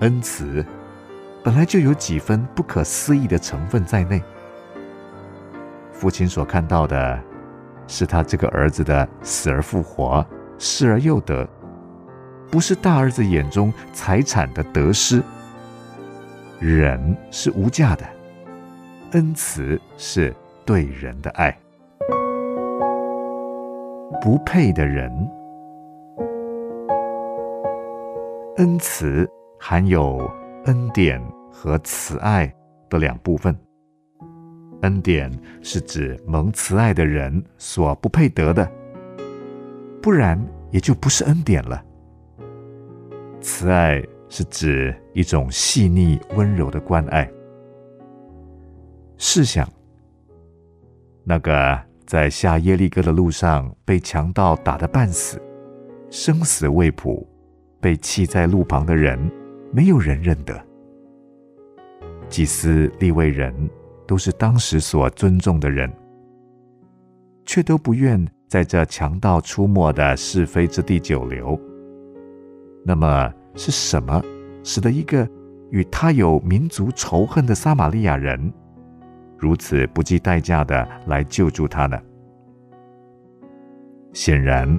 [0.00, 0.64] 恩慈
[1.42, 4.22] 本来就有几分不可思议的成分在内。
[5.98, 7.18] 父亲所看到的
[7.86, 10.24] 是他这个儿子的死而复活、
[10.58, 11.48] 失而又得，
[12.50, 15.22] 不是大儿子眼中财产的得失。
[16.60, 18.04] 人是无价的，
[19.12, 20.34] 恩慈是。
[20.66, 21.56] 对人的爱，
[24.20, 25.08] 不配的人，
[28.56, 29.30] 恩慈
[29.60, 30.28] 含有
[30.64, 32.52] 恩典和慈爱
[32.90, 33.56] 的两部分。
[34.82, 35.30] 恩典
[35.62, 38.70] 是指蒙慈爱的人所不配得的，
[40.02, 41.82] 不然也就不是恩典了。
[43.40, 47.30] 慈爱是指一种细腻温柔的关爱。
[49.16, 49.68] 试想。
[51.28, 55.42] 那个在下耶利哥的路上被强盗打得半死、
[56.08, 57.26] 生死未卜、
[57.80, 59.18] 被弃在路旁的人，
[59.72, 60.64] 没有人认得。
[62.28, 63.52] 祭司、立位人
[64.06, 65.92] 都是当时所尊重的人，
[67.44, 71.58] 却都不愿在这强盗出没的是非之地久留。
[72.84, 74.22] 那么是什么
[74.62, 75.28] 使得一个
[75.70, 78.52] 与他有民族仇恨的撒玛利亚人？
[79.36, 82.00] 如此不计代价的来救助他呢？
[84.12, 84.78] 显然，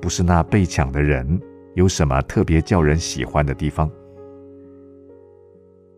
[0.00, 1.38] 不是那被抢的人
[1.74, 3.90] 有什么特别叫人喜欢的地方。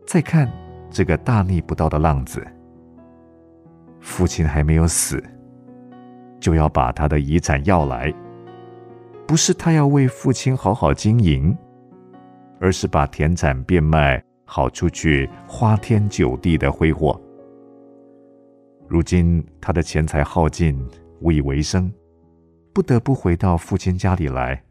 [0.06, 0.50] 再看
[0.90, 2.44] 这个大逆不道的浪子，
[4.04, 5.20] 父亲还没有死，
[6.38, 8.12] 就要把他的遗产要来，
[9.26, 11.56] 不是他要为父亲好好经营，
[12.60, 17.18] 而是把田产变卖，好出去花天酒地的挥霍。
[18.86, 20.78] 如今他的钱财耗尽，
[21.20, 21.90] 无以为生，
[22.74, 24.62] 不得不回到父亲家里来。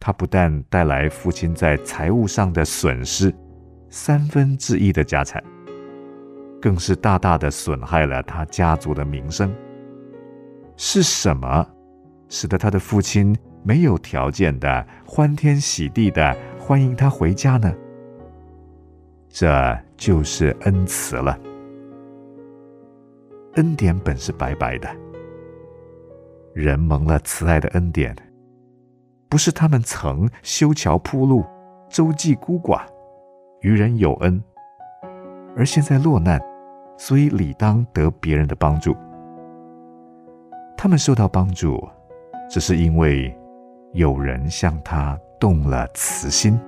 [0.00, 3.32] 他不但带来父亲在财务上的损失，
[3.88, 5.40] 三分之一的家产，
[6.62, 9.52] 更是大大的损害了他家族的名声。
[10.76, 11.68] 是什么
[12.28, 17.74] 使得他的父亲没有条件的欢天喜地的欢迎他回家呢？
[19.28, 21.38] 这就是恩慈了。
[23.54, 24.88] 恩典本是白白的，
[26.54, 28.16] 人蒙了慈爱的恩典，
[29.28, 31.44] 不是他们曾修桥铺路、
[31.90, 32.82] 周济孤寡、
[33.60, 34.42] 于人有恩，
[35.56, 36.40] 而现在落难，
[36.96, 38.96] 所以理当得别人的帮助。
[40.76, 41.88] 他们受到帮助，
[42.50, 43.36] 只是因为
[43.92, 46.58] 有人向他动了慈心，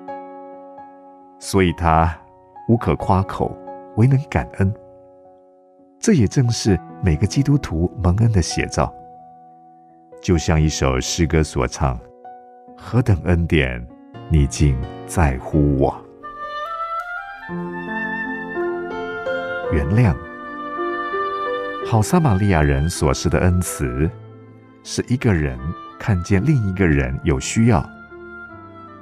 [1.39, 2.16] 所以他
[2.68, 3.57] 无可夸口，
[3.97, 4.72] 唯能感恩。
[5.99, 8.93] 这也正是每个基督徒蒙恩的写照。
[10.20, 11.99] 就像一首诗歌所唱
[12.77, 13.85] ：“何等恩典，
[14.29, 15.95] 你竟在乎我。”
[19.75, 20.14] 原谅，
[21.85, 24.09] 好撒玛利亚人所施的恩慈，
[24.85, 25.59] 是一个人
[25.99, 27.85] 看见另一个人有需要，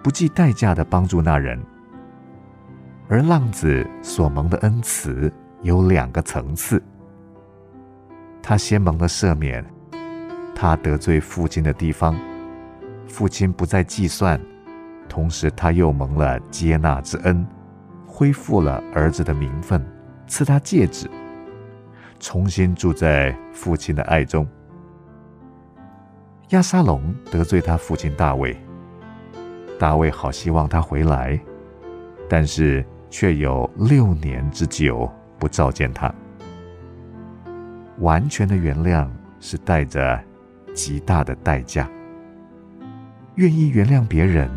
[0.03, 1.59] 不计代价的帮助那人；
[3.07, 6.83] 而浪子所蒙的恩慈有两个层次。
[8.43, 9.63] 他先蒙了赦免，
[10.55, 12.17] 他得罪父亲的地方，
[13.07, 14.41] 父亲不再计算，
[15.07, 17.47] 同时他又蒙了接纳之恩，
[18.07, 19.87] 恢复了儿子的名分，
[20.33, 21.11] 赐他戒指，
[22.19, 24.49] 重新住在父亲的爱中。
[26.49, 28.57] 亚沙龙得罪他父亲大卫，
[29.79, 31.39] 大卫好希望他回来，
[32.31, 35.07] 但是却有六年之久
[35.39, 36.11] 不召见他。
[37.99, 39.07] 完全的原谅
[39.39, 40.19] 是带着
[40.73, 41.87] 极大的代价。
[43.35, 44.51] 愿意原谅别人，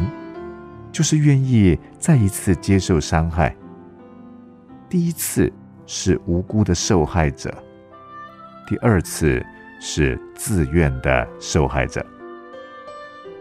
[0.93, 3.53] 就是愿意再一次接受伤害。
[4.87, 5.51] 第一次
[5.85, 7.53] 是无辜的受害者，
[8.67, 9.45] 第二次
[9.79, 12.05] 是自愿的受害者。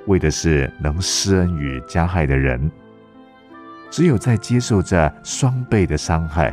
[0.07, 2.70] 为的是能施恩于加害的人。
[3.90, 6.53] 只有在接受着双倍的伤害，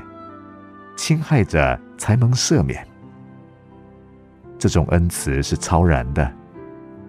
[0.96, 2.88] 侵害者才能赦免。
[4.60, 6.32] 这种恩慈是超然的，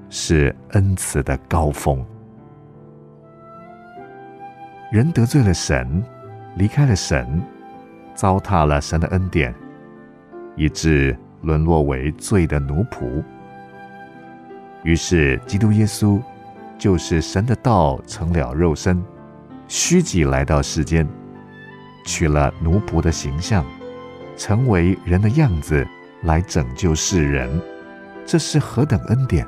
[0.08, 2.02] 是恩慈的高峰。
[4.90, 6.02] 人得罪了神，
[6.56, 7.42] 离开了神，
[8.14, 9.54] 糟蹋了神的恩典，
[10.56, 13.22] 以致沦落为罪的奴仆。
[14.82, 16.20] 于是，基督耶稣
[16.78, 19.02] 就是神的道成了肉身。
[19.68, 21.08] 虚己来到世间，
[22.04, 23.64] 取了奴仆的形象，
[24.36, 25.86] 成为人的样子，
[26.24, 27.48] 来拯救世人。
[28.26, 29.46] 这是何等恩典！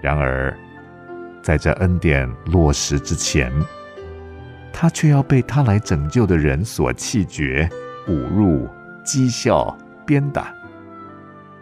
[0.00, 0.56] 然而，
[1.42, 3.52] 在这恩典落实之前，
[4.72, 7.68] 他却要被他来拯救的人所弃绝、
[8.08, 8.66] 侮辱、
[9.04, 10.52] 讥笑、鞭打，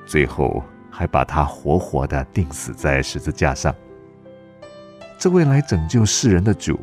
[0.06, 3.74] 最后还把他活活的钉死在十字架上。
[5.18, 6.80] 这位来拯救世人的主，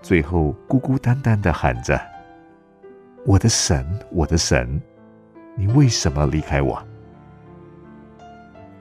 [0.00, 2.00] 最后孤孤单单的喊着
[3.26, 4.80] ：“我的神，我的神，
[5.56, 6.80] 你为什么离开我？”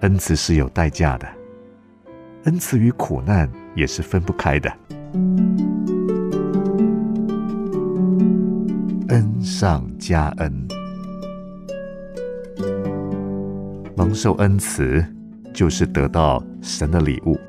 [0.02, 1.28] 恩慈是有代价的，
[2.44, 4.72] 恩慈与苦难也是分不开的。
[9.10, 10.68] 恩上加恩，
[13.96, 15.06] 蒙受恩慈，
[15.54, 17.40] 就是得到神的礼物。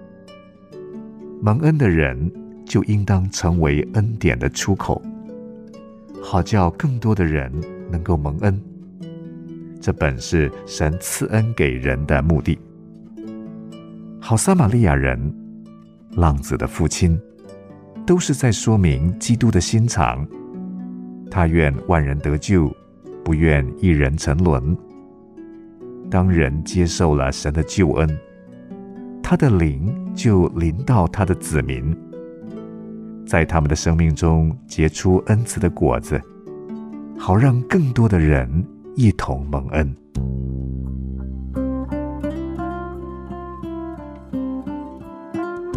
[1.41, 2.31] 蒙恩的人
[2.67, 5.03] 就应当成为恩典的出口，
[6.23, 7.51] 好叫更多的人
[7.91, 8.61] 能够蒙恩。
[9.81, 12.59] 这本是神赐恩给人的目的。
[14.21, 15.35] 好撒玛利亚人、
[16.17, 17.19] 浪子的父亲，
[18.05, 20.27] 都是在说明基督的心肠。
[21.31, 22.75] 他愿万人得救，
[23.25, 24.77] 不愿一人沉沦。
[26.11, 28.19] 当人接受了神的救恩。
[29.23, 31.97] 他的灵就临到他的子民，
[33.27, 36.21] 在他们的生命中结出恩慈的果子，
[37.19, 38.65] 好让更多的人
[38.95, 39.97] 一同蒙恩。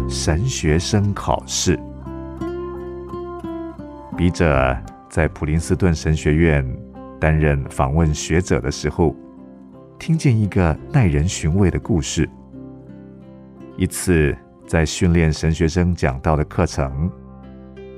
[0.08, 1.76] 神学生考试，
[4.16, 4.76] 笔者
[5.10, 6.64] 在普林斯顿神学院
[7.20, 9.14] 担任访问学者的时候，
[9.98, 12.30] 听见一个耐人寻味的故事。
[13.76, 14.32] 一次
[14.68, 17.10] 在训练神学生讲道的课程，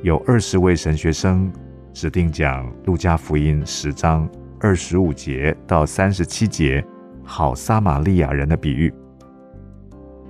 [0.03, 1.53] 有二十位神学生
[1.93, 4.27] 指定讲《路加福音》十章
[4.59, 6.83] 二十五节到三十七节
[7.23, 8.91] 好撒玛利亚人的比喻，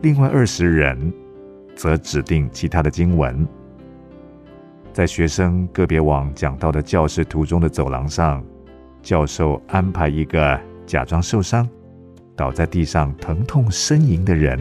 [0.00, 1.14] 另外二十人
[1.76, 3.46] 则指定其他的经文。
[4.93, 8.45] 在学生个别往讲道的教室途中的走廊上，
[9.01, 11.66] 教授安排一个假装受伤、
[12.36, 14.61] 倒在地上疼痛呻吟的人。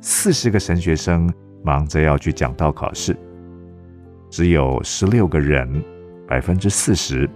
[0.00, 1.28] 四十个神学生
[1.64, 3.16] 忙着要去讲道考试，
[4.30, 5.82] 只有十六个人，
[6.28, 7.28] 百分之四十，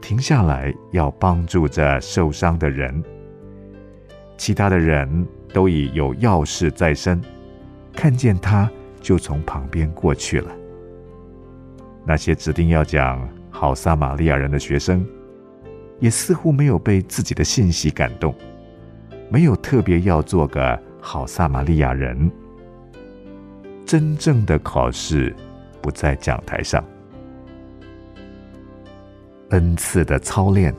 [0.00, 3.04] 停下来要帮助着受伤的人。
[4.38, 7.20] 其他的人都已有要事在身，
[7.92, 8.68] 看见他
[8.98, 10.50] 就从旁边过去了。
[12.10, 15.06] 那些指定要讲好撒玛利亚人的学生，
[16.00, 18.34] 也似乎没有被自己的信息感动，
[19.28, 20.76] 没有特别要做个。
[21.00, 22.28] 好，撒玛利亚人，
[23.86, 25.32] 真正的考试
[25.80, 26.84] 不在讲台上。
[29.50, 30.74] 恩赐的操练，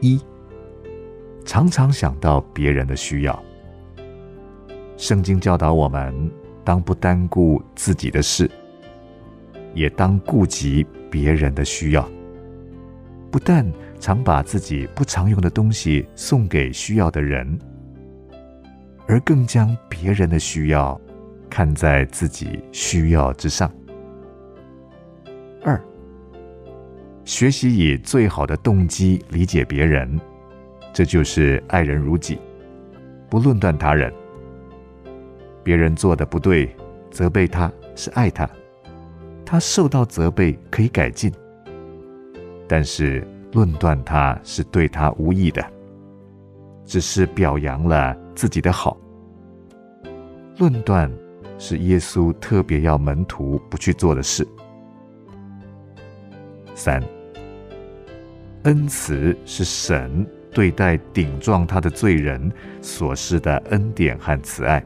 [0.00, 0.18] 一，
[1.44, 3.44] 常常想到别人的需要。
[4.96, 6.30] 圣经教导我们，
[6.64, 8.50] 当不单顾自己的事，
[9.74, 12.08] 也当顾及别人的需要。
[13.30, 17.58] 不但常把自己不常用的东西送给需要的人。
[19.06, 20.98] 而更将别人的需要
[21.50, 23.70] 看在自己需要之上。
[25.62, 25.78] 二，
[27.24, 30.18] 学习以最好的动机理解别人，
[30.92, 32.38] 这就是爱人如己，
[33.28, 34.10] 不论断他人。
[35.62, 36.74] 别人做的不对，
[37.10, 38.48] 责备他是爱他，
[39.44, 41.32] 他受到责备可以改进，
[42.66, 45.64] 但是论断他是对他无益的。
[46.86, 48.94] 只是表扬了自己的好。
[50.58, 51.10] 论断
[51.58, 54.46] 是耶稣特别要门徒不去做的事。
[56.74, 57.02] 三，
[58.64, 64.84] 恩慈是神对待顶撞他的罪人所示的恩典和慈爱。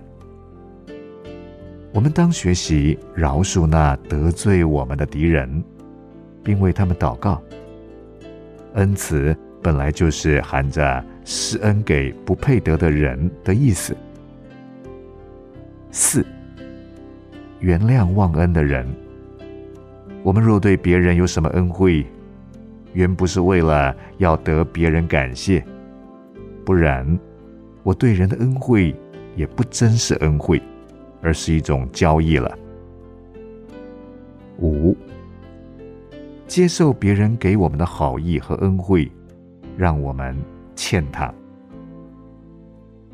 [1.92, 5.62] 我们当学习饶恕那得罪我们的敌人，
[6.44, 7.42] 并为他们祷告。
[8.74, 13.96] 恩慈本来就是含着施恩给不配得的人的意思。
[15.90, 16.24] 四，
[17.58, 18.86] 原谅忘恩的人。
[20.22, 22.06] 我们若对别人有什么恩惠，
[22.92, 25.64] 原不是为了要得别人感谢，
[26.64, 27.18] 不然，
[27.82, 28.94] 我对人的恩惠
[29.34, 30.60] 也不真是恩惠，
[31.20, 32.58] 而是一种交易了。
[34.58, 34.96] 五，
[36.46, 39.10] 接受别人给我们的好意和恩惠，
[39.76, 40.36] 让我们
[40.74, 41.32] 欠他。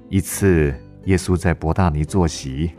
[0.08, 0.72] 一次，
[1.04, 2.70] 耶稣在伯大尼坐席，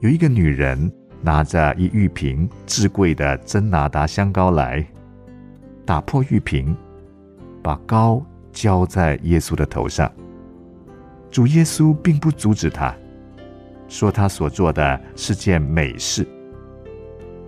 [0.00, 4.86] 有一个女人拿着一玉瓶至贵的真拿达香膏来。
[5.84, 6.76] 打破玉瓶，
[7.62, 8.22] 把膏
[8.52, 10.10] 浇在耶稣的头上。
[11.30, 12.94] 主耶稣并不阻止他，
[13.88, 16.26] 说他所做的是件美事。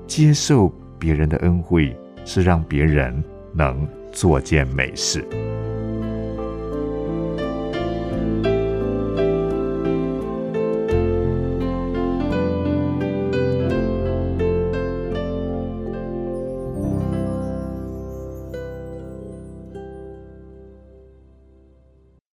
[0.06, 0.68] 接受
[0.98, 3.22] 别人的恩惠，是让别人
[3.54, 5.24] 能做件美事。